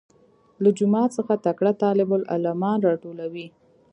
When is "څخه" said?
1.17-1.33